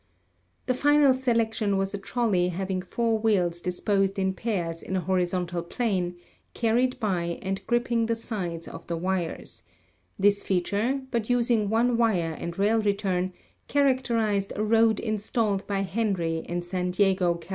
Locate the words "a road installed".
14.55-15.67